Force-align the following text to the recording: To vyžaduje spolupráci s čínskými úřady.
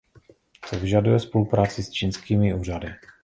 To 0.69 0.79
vyžaduje 0.79 1.19
spolupráci 1.19 1.83
s 1.83 1.89
čínskými 1.91 2.53
úřady. 2.53 2.89